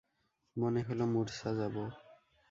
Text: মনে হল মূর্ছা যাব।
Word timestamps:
মনে 0.55 0.81
হল 0.81 0.99
মূর্ছা 1.13 1.49
যাব। 1.53 1.75